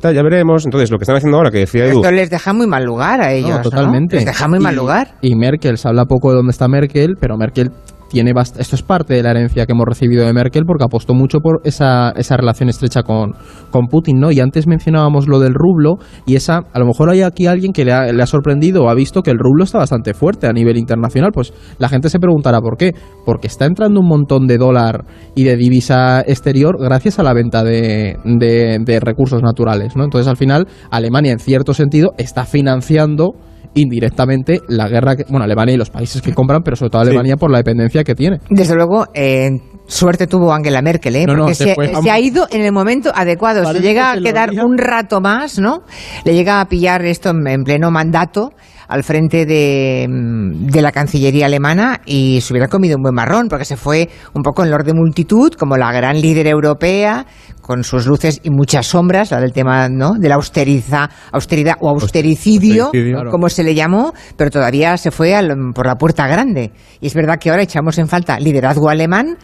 ya 0.03 0.23
veremos. 0.23 0.65
Entonces, 0.65 0.91
lo 0.91 0.99
que 0.99 1.03
están 1.03 1.17
haciendo 1.17 1.37
ahora, 1.37 1.51
que 1.51 1.59
decía 1.59 1.87
Edu, 1.87 1.97
Esto 2.01 2.13
les 2.13 2.31
deja 2.31 2.53
muy 2.53 2.67
mal 2.67 2.85
lugar 2.85 3.21
a 3.21 3.33
ellos, 3.33 3.51
No, 3.51 3.57
¿no? 3.57 3.63
totalmente. 3.63 4.17
Les 4.17 4.25
deja 4.25 4.47
muy 4.49 4.61
mal 4.61 4.75
Y- 4.75 4.77
lugar. 4.77 5.09
Y 5.21 5.35
Merkel, 5.37 5.77
se 5.79 5.89
habla 5.89 6.05
poco 6.07 6.31
de 6.31 6.37
dónde 6.37 6.51
está 6.53 6.69
Merkel, 6.69 7.15
pero 7.21 7.37
Merkel 7.37 7.71
tiene 8.15 8.33
esto 8.33 8.77
es 8.77 8.83
parte 8.85 9.15
de 9.15 9.25
la 9.25 9.33
herencia 9.33 9.67
que 9.67 9.73
hemos 9.73 9.87
recibido 9.87 10.25
de 10.25 10.33
Merkel 10.33 10.63
porque 10.65 10.85
apostó 10.85 11.15
mucho 11.15 11.41
por 11.41 11.61
esa, 11.65 12.13
esa 12.13 12.37
relación 12.37 12.69
estrecha 12.69 13.03
con, 13.03 13.33
con 13.73 13.89
Putin, 13.89 14.21
¿no? 14.21 14.31
Y 14.31 14.39
antes 14.39 14.69
mencionábamos 14.69 15.27
lo 15.27 15.41
del 15.41 15.53
rublo 15.53 15.97
y 16.25 16.37
esa, 16.37 16.61
a 16.73 16.79
lo 16.79 16.87
mejor 16.87 17.11
hay 17.11 17.23
aquí 17.23 17.49
alguien 17.49 17.73
que 17.73 17.85
le 17.85 17.93
ha, 17.93 18.13
le 18.13 18.23
ha 18.23 18.27
sorprendido 18.27 18.85
o 18.85 18.89
ha 18.89 18.95
visto 18.95 19.23
que 19.23 19.33
el 19.33 19.39
rublo 19.41 19.65
está 19.65 19.79
bastante 19.79 20.15
fuerte 20.15 20.47
a 20.47 20.53
nivel 20.53 20.79
internacional, 20.79 21.33
pues 21.35 21.53
la 21.79 21.89
gente 21.89 22.09
se 22.09 22.21
preguntará 22.21 22.61
por 22.61 22.77
qué, 22.77 22.93
porque 23.27 23.49
está 23.49 23.65
entrando 23.67 23.99
un 23.99 24.07
montón 24.07 24.47
de 24.47 24.59
dólar 24.59 25.05
y 25.35 25.43
de 25.43 25.57
divisa 25.57 26.21
exterior 26.21 26.77
gracias 26.79 27.19
a 27.19 27.25
la 27.25 27.35
venta 27.35 27.65
de, 27.65 28.17
de, 28.25 28.79
de 28.79 29.01
recursos 29.01 29.43
naturales, 29.43 29.97
¿no? 29.97 30.05
Entonces 30.05 30.29
al 30.29 30.37
final 30.37 30.69
Alemania 30.89 31.33
en 31.33 31.41
cierto 31.41 31.75
sentido 31.75 32.13
está 32.17 32.45
financiando 32.45 33.33
indirectamente 33.75 34.61
la 34.69 34.89
guerra 34.89 35.17
que, 35.17 35.25
bueno, 35.29 35.45
Alemania 35.45 35.75
y 35.75 35.79
los 35.79 35.91
países 35.91 36.23
que 36.23 36.33
compran, 36.33 36.63
pero 36.63 36.77
sobre 36.77 36.91
todo 36.91 37.03
Sí. 37.03 37.09
Alemania 37.09 37.37
por 37.37 37.51
la 37.51 37.59
dependencia 37.59 38.05
que 38.05 38.15
tiene. 38.15 38.39
Desde 38.51 38.75
luego, 38.75 39.07
eh, 39.15 39.51
suerte 39.87 40.27
tuvo 40.27 40.53
Angela 40.53 40.81
Merkel, 40.83 41.17
¿eh? 41.17 41.27
No, 41.27 41.35
no, 41.35 41.47
porque 41.47 41.55
se 42.03 42.11
ha 42.11 42.21
ido 42.21 42.47
en 42.51 42.63
el 42.63 42.73
momento 42.73 43.11
adecuado. 43.15 43.65
Se 43.73 43.81
llega 43.81 44.13
que 44.15 44.19
a 44.21 44.23
quedar 44.23 44.51
un 44.65 44.79
rato 44.79 45.21
más, 45.21 45.59
¿no? 45.59 45.83
Le 46.25 46.35
llega 46.35 46.61
a 46.61 46.67
pillar 46.67 47.05
esto 47.05 47.31
en, 47.31 47.47
en 47.47 47.65
pleno 47.65 47.91
mandato 47.91 48.53
al 48.89 49.05
frente 49.05 49.47
de, 49.47 50.07
mm, 50.09 50.67
de 50.67 50.83
la 50.83 50.93
Cancillería 50.93 51.47
alemana 51.47 52.01
y 52.07 52.41
se 52.41 52.53
hubiera 52.53 52.69
comido 52.69 52.97
un 52.97 53.03
buen 53.03 53.15
marrón, 53.15 53.49
porque 53.49 53.65
se 53.65 53.77
fue 53.77 54.09
un 54.35 54.43
poco 54.43 54.65
en 54.65 54.71
lord 54.71 54.85
de 54.85 54.95
multitud, 54.95 55.53
como 55.55 55.77
la 55.77 55.93
gran 55.93 56.21
líder 56.21 56.47
europea, 56.47 57.27
con 57.61 57.83
sus 57.85 58.07
luces 58.07 58.41
y 58.43 58.51
muchas 58.51 58.87
sombras, 58.87 59.31
la 59.31 59.41
del 59.41 59.53
tema 59.53 59.89
¿no? 59.89 60.13
de 60.19 60.29
la 60.29 60.35
austeriza, 60.35 61.09
austeridad 61.33 61.75
o 61.81 61.89
austericidio, 61.89 62.85
austericidio. 62.85 63.15
Claro. 63.15 63.31
como 63.31 63.49
se 63.49 63.63
le 63.65 63.75
llamó, 63.75 64.13
pero 64.37 64.51
todavía 64.51 64.97
se 64.97 65.11
fue 65.11 65.35
al- 65.35 65.73
por 65.75 65.87
la 65.87 65.97
puerta 65.97 66.27
grande. 66.27 66.73
Y 67.01 67.07
es 67.07 67.15
verdad 67.15 67.39
que 67.39 67.51
ahora 67.51 67.63
echamos 67.63 67.99
en 67.99 68.09
falta 68.09 68.39
liderazgo 68.39 68.89
alemán, 68.91 69.37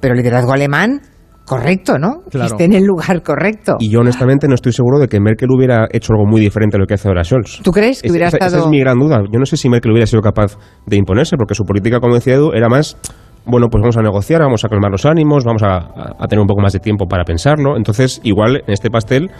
pero 0.00 0.14
liderazgo 0.14 0.52
alemán 0.52 1.00
correcto, 1.46 1.98
¿no? 1.98 2.22
Que 2.30 2.38
esté 2.44 2.64
en 2.64 2.72
el 2.74 2.84
lugar 2.84 3.22
correcto. 3.22 3.76
y 3.80 3.90
yo 3.90 4.00
honestamente 4.00 4.46
no 4.48 4.54
estoy 4.54 4.72
seguro 4.72 4.98
de 4.98 5.08
que 5.08 5.20
Merkel 5.20 5.48
hubiera 5.50 5.86
hecho 5.92 6.12
algo 6.12 6.26
muy 6.26 6.40
diferente 6.40 6.76
a 6.76 6.80
lo 6.80 6.86
que 6.86 6.94
hace 6.94 7.08
ahora 7.08 7.24
Scholz. 7.24 7.60
¿Tú 7.62 7.70
crees 7.72 8.00
que 8.02 8.08
Es- 8.08 8.12
hubiera 8.12 8.28
esa, 8.28 8.36
esa 8.38 8.46
estado...? 8.46 8.64
es 8.64 8.70
mi 8.70 8.80
gran 8.80 8.98
duda. 8.98 9.18
Yo 9.32 9.38
no 9.38 9.46
sé 9.46 9.56
si 9.56 9.68
Merkel 9.68 9.92
hubiera 9.92 10.06
sido 10.06 10.22
capaz 10.22 10.56
de 10.86 10.96
imponerse, 10.96 11.36
porque 11.36 11.54
su 11.54 11.64
política, 11.64 12.00
como 12.00 12.14
decía 12.14 12.34
Edu, 12.34 12.52
era 12.52 12.68
más, 12.68 12.96
bueno, 13.44 13.66
pues 13.70 13.80
vamos 13.82 13.96
a 13.96 14.02
negociar, 14.02 14.40
vamos 14.40 14.64
a 14.64 14.68
calmar 14.68 14.90
los 14.90 15.04
ánimos, 15.04 15.44
vamos 15.44 15.62
a, 15.62 15.76
a- 15.76 16.14
a 16.18 16.26
tener 16.28 16.40
un 16.40 16.46
poco 16.46 16.60
más 16.62 16.72
de 16.72 16.78
tiempo 16.78 17.06
para 17.06 17.24
pensarlo. 17.24 17.76
Entonces, 17.76 18.20
igual 18.24 18.56
en 18.66 18.72
este 18.72 18.88
pastel 18.90 19.30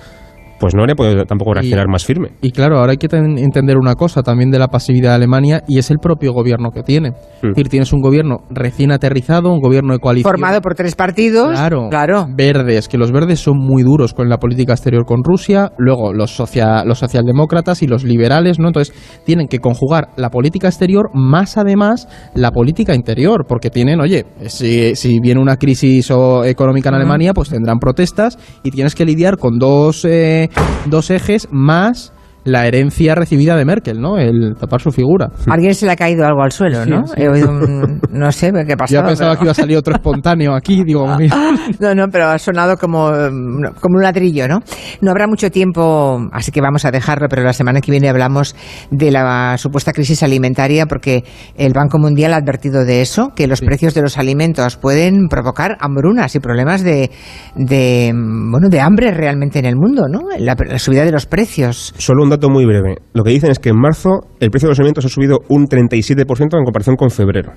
pues 0.62 0.76
no 0.76 0.83
habría 0.83 0.95
podido 0.95 1.25
tampoco 1.25 1.54
reaccionar 1.54 1.88
más 1.88 2.04
firme. 2.04 2.28
Y 2.40 2.52
claro, 2.52 2.78
ahora 2.78 2.92
hay 2.92 2.97
que 2.99 3.09
ten- 3.09 3.37
entender 3.37 3.76
una 3.76 3.97
cosa 3.97 4.23
también 4.23 4.52
de 4.52 4.61
la 4.61 4.69
pasividad 4.69 5.11
de 5.11 5.16
Alemania 5.16 5.64
y 5.66 5.78
es 5.78 5.90
el 5.90 5.99
propio 5.99 6.33
gobierno 6.33 6.71
que 6.71 6.85
tiene. 6.85 7.11
Mm. 7.11 7.14
Es 7.49 7.54
decir, 7.57 7.69
tienes 7.69 7.92
un 7.92 8.00
gobierno 8.00 8.38
recién 8.49 8.92
aterrizado, 8.92 9.52
un 9.52 9.59
gobierno 9.61 9.92
de 9.92 9.99
coalición. 9.99 10.31
Formado 10.31 10.61
por 10.61 10.76
tres 10.76 10.95
partidos. 10.95 11.50
Claro, 11.50 11.88
Claro. 11.90 12.26
verdes, 12.37 12.87
que 12.88 12.97
los 12.97 13.11
verdes 13.11 13.40
son 13.40 13.59
muy 13.59 13.83
duros 13.83 14.14
con 14.14 14.28
la 14.28 14.38
política 14.38 14.73
exterior 14.75 15.04
con 15.04 15.25
Rusia, 15.25 15.73
luego 15.78 16.12
los, 16.12 16.31
socia- 16.31 16.85
los 16.85 17.00
socialdemócratas 17.00 17.83
y 17.83 17.88
los 17.88 18.04
liberales, 18.04 18.61
¿no? 18.61 18.69
Entonces 18.69 18.95
tienen 19.26 19.49
que 19.49 19.59
conjugar 19.59 20.11
la 20.16 20.31
política 20.31 20.69
exterior 20.69 21.11
más 21.12 21.57
además 21.59 22.07
la 22.37 22.52
política 22.52 22.95
interior, 22.95 23.47
porque 23.49 23.69
tienen, 23.71 24.00
oye, 24.00 24.26
si, 24.47 24.95
si 24.95 25.19
viene 25.21 25.40
una 25.40 25.57
crisis 25.57 26.09
o- 26.12 26.45
económica 26.45 26.88
en 26.90 26.95
Alemania, 26.95 27.35
pues 27.35 27.49
tendrán 27.49 27.78
protestas 27.81 28.38
y 28.62 28.71
tienes 28.71 28.95
que 28.95 29.04
lidiar 29.04 29.38
con 29.38 29.59
dos, 29.59 30.04
eh, 30.04 30.49
dos 30.87 31.11
ejes 31.11 31.49
más 31.50 32.12
la 32.44 32.66
herencia 32.66 33.14
recibida 33.14 33.56
de 33.56 33.64
Merkel, 33.64 34.00
¿no? 34.00 34.18
El 34.18 34.54
tapar 34.58 34.80
su 34.80 34.90
figura. 34.90 35.30
Alguien 35.49 35.75
se 35.75 35.87
le 35.87 35.92
ha 35.92 35.96
caído 35.96 36.26
algo 36.26 36.42
al 36.42 36.52
suelo, 36.52 36.84
¿no? 36.87 37.06
Sí, 37.06 37.12
sí. 37.16 37.22
He 37.22 37.28
oído 37.28 37.50
un- 37.50 38.00
no 38.11 38.32
sé 38.32 38.52
qué 38.66 38.76
pasó. 38.76 38.94
Ya 38.94 39.02
pensaba 39.04 39.37
que 39.37 39.44
iba 39.44 39.52
a 39.52 39.54
salir 39.54 39.76
otro 39.76 39.94
espontáneo 39.94 40.54
aquí, 40.54 40.82
digo, 40.84 41.06
mira. 41.18 41.37
No, 41.78 41.94
no, 41.94 42.08
pero 42.08 42.26
ha 42.28 42.38
sonado 42.38 42.76
como, 42.76 43.11
mm, 43.11 43.75
como 43.80 43.96
un 43.96 44.02
ladrillo, 44.02 44.49
¿no? 44.49 44.61
No 45.00 45.11
habrá 45.11 45.26
mucho 45.26 45.50
tiempo, 45.50 46.20
así 46.32 46.50
que 46.50 46.61
vamos 46.61 46.84
a 46.84 46.90
dejarlo, 46.90 47.28
pero 47.28 47.42
la 47.42 47.52
semana 47.52 47.80
que 47.80 47.90
viene 47.90 48.08
hablamos 48.08 48.56
de 48.90 49.11
la 49.11 49.56
supuesta 49.58 49.92
crisis 49.92 50.22
alimentaria 50.22 50.87
porque 50.87 51.25
el 51.56 51.72
Banco 51.72 51.99
Mundial 51.99 52.32
ha 52.34 52.37
advertido 52.37 52.84
de 52.84 53.02
eso, 53.02 53.30
que 53.37 53.46
los 53.46 53.61
precios 53.61 53.94
de 53.94 54.02
los 54.02 54.18
alimentos 54.18 54.76
pueden 54.76 55.28
provocar 55.28 55.76
hambrunas 55.80 56.34
y 56.34 56.40
problemas 56.40 56.82
de, 56.82 57.11
de, 57.56 58.12
mm, 58.14 58.50
bueno, 58.50 58.68
de 58.68 58.80
hambre 58.80 59.12
realmente 59.12 59.58
en 59.58 59.66
el 59.66 59.76
mundo, 59.76 60.06
¿no? 60.08 60.20
La, 60.38 60.56
la 60.58 60.78
subida 60.78 61.04
de 61.04 61.12
los 61.12 61.26
precios. 61.26 61.94
Solo 61.99 62.25
un 62.25 62.32
dato 62.33 62.49
muy 62.51 62.65
breve. 62.65 62.97
Lo 63.15 63.23
que 63.25 63.31
dicen 63.31 63.51
es 63.51 63.59
que 63.59 63.71
en 63.71 63.79
marzo 63.81 64.21
el 64.41 64.51
precio 64.51 64.67
de 64.69 64.73
los 64.73 64.79
alimentos 64.81 65.05
ha 65.05 65.09
subido 65.09 65.39
un 65.49 65.67
37% 65.67 66.59
en 66.59 66.65
comparación 66.65 66.97
con 66.97 67.11
febrero. 67.11 67.53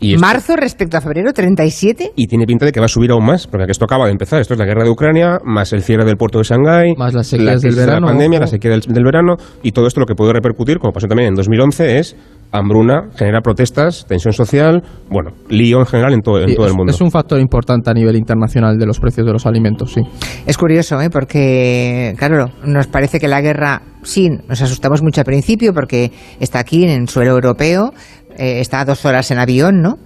Y 0.00 0.14
esto- 0.14 0.26
Marzo 0.26 0.56
respecto 0.56 0.96
a 0.96 1.00
febrero, 1.00 1.32
37. 1.32 2.10
y 2.16 2.26
tiene 2.26 2.44
pinta 2.44 2.66
de 2.66 2.72
que 2.72 2.80
va 2.80 2.86
a 2.86 2.88
subir 2.88 3.12
aún 3.12 3.24
más, 3.24 3.46
porque 3.46 3.70
esto 3.70 3.84
acaba 3.84 4.06
de 4.06 4.10
empezar. 4.10 4.40
Esto 4.40 4.54
es 4.54 4.58
la 4.58 4.66
guerra 4.66 4.82
de 4.82 4.90
Ucrania, 4.90 5.38
más 5.44 5.72
el 5.72 5.82
cierre 5.82 6.04
del 6.04 6.16
puerto 6.16 6.38
de 6.38 6.44
Shanghái, 6.44 6.94
Más 6.96 7.14
las 7.14 7.28
sequías 7.28 7.46
la 7.46 7.52
crisis 7.52 7.62
del 7.62 7.74
de 7.76 7.80
verano, 7.86 8.06
la 8.06 8.12
pandemia, 8.12 8.38
ojo. 8.38 8.44
la 8.44 8.46
sequía 8.48 8.70
del, 8.72 8.80
del 8.80 9.04
verano, 9.04 9.36
y 9.62 9.70
todo 9.70 9.86
esto 9.86 10.00
lo 10.00 10.06
que 10.06 10.16
puede 10.16 10.32
repercutir, 10.32 10.78
como 10.78 10.92
pasó 10.92 11.06
también 11.06 11.28
en 11.28 11.34
2011, 11.36 11.98
es 12.00 12.16
hambruna, 12.52 13.08
genera 13.16 13.40
protestas, 13.40 14.04
tensión 14.06 14.32
social, 14.32 14.82
bueno, 15.10 15.30
lío 15.48 15.80
en 15.80 15.86
general 15.86 16.12
en 16.12 16.20
todo, 16.20 16.40
en 16.40 16.50
Sí, 16.50 16.54
todo 16.54 16.66
es, 16.66 16.72
el 16.72 16.76
mundo. 16.76 16.92
es 16.92 17.00
un 17.00 17.10
factor 17.10 17.40
importante 17.40 17.90
a 17.90 17.94
nivel 17.94 18.16
internacional 18.16 18.78
de 18.78 18.86
los 18.86 19.00
precios 19.00 19.26
de 19.26 19.32
los 19.32 19.46
alimentos, 19.46 19.92
sí. 19.92 20.02
Es 20.46 20.58
curioso, 20.58 21.00
¿eh? 21.00 21.08
porque, 21.10 22.14
claro, 22.18 22.50
nos 22.64 22.86
parece 22.86 23.18
que 23.18 23.28
la 23.28 23.40
guerra, 23.40 23.82
sí, 24.02 24.28
nos 24.48 24.60
asustamos 24.60 25.02
mucho 25.02 25.20
al 25.22 25.24
principio 25.24 25.72
porque 25.72 26.12
está 26.40 26.58
aquí 26.60 26.84
en 26.84 27.08
suelo 27.08 27.32
europeo, 27.32 27.92
eh, 28.36 28.60
está 28.60 28.80
a 28.80 28.84
dos 28.84 29.04
horas 29.04 29.30
en 29.30 29.38
avión, 29.38 29.80
¿no? 29.82 29.96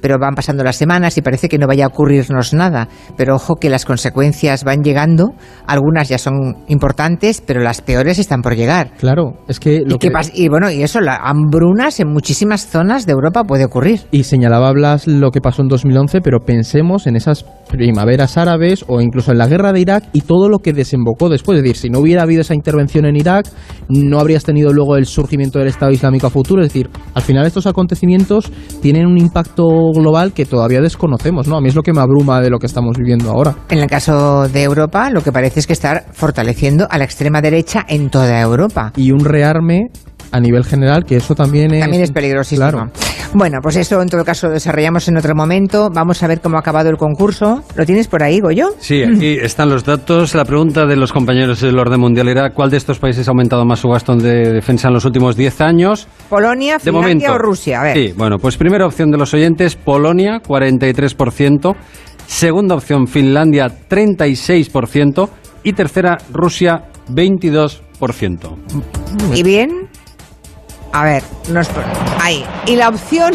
Pero 0.00 0.16
van 0.18 0.34
pasando 0.34 0.64
las 0.64 0.76
semanas 0.76 1.16
y 1.18 1.22
parece 1.22 1.48
que 1.48 1.58
no 1.58 1.66
vaya 1.66 1.84
a 1.84 1.88
ocurrirnos 1.88 2.52
nada. 2.54 2.88
Pero 3.16 3.34
ojo 3.36 3.56
que 3.56 3.70
las 3.70 3.84
consecuencias 3.84 4.64
van 4.64 4.82
llegando, 4.82 5.34
algunas 5.66 6.08
ya 6.08 6.18
son 6.18 6.56
importantes, 6.68 7.42
pero 7.44 7.60
las 7.60 7.80
peores 7.82 8.18
están 8.18 8.42
por 8.42 8.56
llegar. 8.56 8.92
Claro, 8.98 9.34
es 9.48 9.60
que 9.60 9.80
lo 9.84 9.96
¿Y, 9.96 9.98
qué 9.98 10.08
que- 10.08 10.14
pas- 10.14 10.30
y 10.34 10.48
bueno, 10.48 10.70
y 10.70 10.82
eso, 10.82 11.00
la 11.00 11.16
hambrunas 11.16 12.00
en 12.00 12.08
muchísimas 12.12 12.66
zonas 12.66 13.06
de 13.06 13.12
Europa 13.12 13.44
puede 13.44 13.64
ocurrir. 13.64 14.00
Y 14.10 14.24
señalaba 14.24 14.72
Blas 14.72 15.06
lo 15.06 15.30
que 15.30 15.40
pasó 15.40 15.62
en 15.62 15.68
2011, 15.68 16.20
pero 16.20 16.40
pensemos 16.40 17.06
en 17.06 17.16
esas 17.16 17.44
primaveras 17.70 18.36
árabes 18.36 18.84
o 18.88 19.00
incluso 19.00 19.32
en 19.32 19.38
la 19.38 19.46
guerra 19.46 19.72
de 19.72 19.80
Irak 19.80 20.04
y 20.12 20.22
todo 20.22 20.48
lo 20.48 20.58
que 20.58 20.72
desembocó 20.72 21.28
después. 21.28 21.56
Es 21.58 21.62
decir, 21.62 21.76
si 21.76 21.90
no 21.90 22.00
hubiera 22.00 22.22
habido 22.22 22.40
esa 22.40 22.54
intervención 22.54 23.06
en 23.06 23.16
Irak, 23.16 23.46
no 23.88 24.18
habrías 24.18 24.44
tenido 24.44 24.72
luego 24.72 24.96
el 24.96 25.06
surgimiento 25.06 25.58
del 25.58 25.68
Estado 25.68 25.92
Islámico 25.92 26.26
a 26.26 26.30
futuro. 26.30 26.62
Es 26.62 26.68
decir, 26.68 26.90
al 27.14 27.22
final 27.22 27.46
estos 27.46 27.66
acontecimientos 27.66 28.50
tienen 28.82 29.06
un 29.06 29.18
impacto 29.18 29.89
global 29.92 30.32
que 30.32 30.44
todavía 30.44 30.80
desconocemos, 30.80 31.48
¿no? 31.48 31.56
A 31.56 31.60
mí 31.60 31.68
es 31.68 31.74
lo 31.74 31.82
que 31.82 31.92
me 31.92 32.00
abruma 32.00 32.40
de 32.40 32.50
lo 32.50 32.58
que 32.58 32.66
estamos 32.66 32.96
viviendo 32.96 33.30
ahora. 33.30 33.54
En 33.68 33.78
el 33.78 33.86
caso 33.86 34.48
de 34.48 34.62
Europa, 34.62 35.10
lo 35.10 35.22
que 35.22 35.32
parece 35.32 35.60
es 35.60 35.66
que 35.66 35.72
estar 35.72 36.06
fortaleciendo 36.12 36.86
a 36.90 36.98
la 36.98 37.04
extrema 37.04 37.40
derecha 37.40 37.84
en 37.88 38.10
toda 38.10 38.40
Europa. 38.40 38.92
Y 38.96 39.12
un 39.12 39.24
rearme 39.24 39.90
a 40.32 40.40
nivel 40.40 40.64
general, 40.64 41.04
que 41.04 41.16
eso 41.16 41.34
también 41.34 41.74
es... 41.74 41.80
También 41.80 42.02
es 42.02 42.12
peligrosísimo. 42.12 42.68
Claro. 42.68 42.90
Bueno, 43.32 43.58
pues 43.62 43.76
eso 43.76 44.02
en 44.02 44.08
todo 44.08 44.24
caso 44.24 44.48
lo 44.48 44.54
desarrollamos 44.54 45.06
en 45.06 45.16
otro 45.16 45.36
momento. 45.36 45.88
Vamos 45.88 46.20
a 46.22 46.26
ver 46.26 46.40
cómo 46.40 46.56
ha 46.56 46.60
acabado 46.60 46.90
el 46.90 46.96
concurso. 46.96 47.62
¿Lo 47.76 47.86
tienes 47.86 48.08
por 48.08 48.24
ahí, 48.24 48.40
Goyo? 48.40 48.74
Sí, 48.80 49.04
aquí 49.04 49.38
están 49.40 49.68
los 49.70 49.84
datos. 49.84 50.34
La 50.34 50.44
pregunta 50.44 50.84
de 50.84 50.96
los 50.96 51.12
compañeros 51.12 51.60
del 51.60 51.78
orden 51.78 52.00
mundial 52.00 52.26
era 52.28 52.50
¿cuál 52.50 52.70
de 52.70 52.76
estos 52.78 52.98
países 52.98 53.28
ha 53.28 53.30
aumentado 53.30 53.64
más 53.64 53.78
su 53.78 53.88
gasto 53.88 54.16
de 54.16 54.52
defensa 54.52 54.88
en 54.88 54.94
los 54.94 55.04
últimos 55.04 55.36
10 55.36 55.60
años? 55.60 56.08
Polonia, 56.28 56.74
De 56.74 56.80
Finlandia 56.80 57.28
momento. 57.28 57.32
o 57.34 57.38
Rusia. 57.38 57.80
A 57.80 57.84
ver. 57.84 57.96
Sí, 57.96 58.14
bueno, 58.16 58.38
pues 58.38 58.56
primera 58.56 58.84
opción 58.84 59.12
de 59.12 59.18
los 59.18 59.32
oyentes, 59.32 59.76
Polonia, 59.76 60.40
43%. 60.42 61.76
Segunda 62.26 62.74
opción, 62.74 63.06
Finlandia, 63.06 63.68
36%. 63.88 65.28
Y 65.62 65.72
tercera, 65.74 66.18
Rusia, 66.32 66.84
22%. 67.10 67.80
¿Y 69.34 69.42
bien? 69.42 69.89
A 70.92 71.04
ver, 71.04 71.22
nos 71.52 71.68
ahí. 72.20 72.44
Y 72.66 72.74
la 72.74 72.88
opción, 72.88 73.32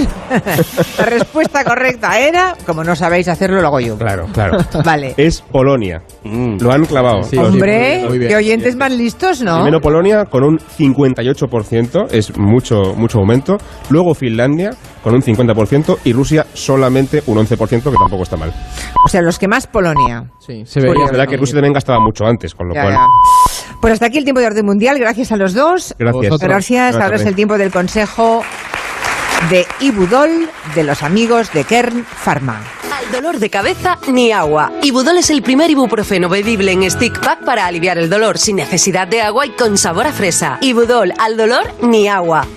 la 0.97 1.05
respuesta 1.05 1.63
correcta 1.63 2.19
era, 2.19 2.53
como 2.65 2.83
no 2.83 2.95
sabéis 2.95 3.29
hacerlo, 3.29 3.61
lo 3.61 3.67
hago 3.67 3.79
yo. 3.79 3.97
Claro, 3.97 4.27
claro. 4.33 4.57
Vale. 4.83 5.13
es 5.17 5.41
Polonia. 5.41 6.01
Mm. 6.23 6.57
Lo 6.59 6.71
han 6.73 6.85
clavado. 6.85 7.23
Sí, 7.23 7.37
Hombre, 7.37 8.05
bien. 8.11 8.27
qué 8.27 8.35
oyentes 8.35 8.75
más 8.75 8.91
listos, 8.91 9.41
¿no? 9.41 9.55
Primero 9.57 9.79
Polonia 9.79 10.25
con 10.25 10.43
un 10.43 10.57
58%, 10.59 12.07
es 12.11 12.37
mucho, 12.37 12.93
mucho 12.95 13.19
aumento. 13.19 13.57
Luego 13.89 14.13
Finlandia 14.13 14.71
con 15.01 15.13
un 15.13 15.21
50% 15.21 15.99
y 16.03 16.13
Rusia 16.13 16.45
solamente 16.53 17.23
un 17.27 17.37
11%, 17.37 17.57
que 17.83 17.97
tampoco 17.97 18.23
está 18.23 18.35
mal. 18.37 18.51
O 19.05 19.07
sea, 19.07 19.21
los 19.21 19.39
que 19.39 19.47
más 19.47 19.65
Polonia. 19.67 20.29
Sí, 20.39 20.63
se 20.65 20.81
veía 20.81 21.05
es 21.05 21.11
verdad 21.11 21.27
que 21.27 21.37
Rusia 21.37 21.55
también 21.55 21.73
gastaba 21.73 21.99
mucho 21.99 22.25
antes, 22.25 22.53
con 22.53 22.67
lo 22.67 22.73
Ya, 22.75 22.81
cual... 22.81 22.93
ya. 22.95 23.05
Pues 23.85 23.93
hasta 23.93 24.07
aquí 24.07 24.17
el 24.17 24.23
tiempo 24.23 24.39
de 24.39 24.47
orden 24.47 24.65
mundial. 24.65 24.97
Gracias 24.97 25.31
a 25.31 25.37
los 25.37 25.53
dos. 25.53 25.93
Gracias. 25.99 26.39
Gracias. 26.39 26.95
Ahora 26.95 27.17
es 27.17 27.25
el 27.27 27.35
tiempo 27.35 27.55
del 27.55 27.69
consejo 27.69 28.43
de 29.51 29.63
Ibudol 29.79 30.49
de 30.73 30.83
los 30.83 31.03
amigos 31.03 31.53
de 31.53 31.65
Kern 31.65 32.03
Pharma. 32.03 32.63
Al 32.91 33.11
dolor 33.11 33.37
de 33.37 33.51
cabeza, 33.51 33.99
ni 34.07 34.31
agua. 34.31 34.71
Ibudol 34.81 35.19
es 35.19 35.29
el 35.29 35.43
primer 35.43 35.69
ibuprofeno 35.69 36.29
bebible 36.29 36.71
en 36.71 36.89
stick 36.89 37.19
pack 37.19 37.45
para 37.45 37.67
aliviar 37.67 37.99
el 37.99 38.09
dolor 38.09 38.39
sin 38.39 38.55
necesidad 38.55 39.07
de 39.07 39.21
agua 39.21 39.45
y 39.45 39.51
con 39.51 39.77
sabor 39.77 40.07
a 40.07 40.11
fresa. 40.11 40.57
Ibudol, 40.61 41.13
al 41.19 41.37
dolor, 41.37 41.71
ni 41.83 42.07
agua. 42.07 42.47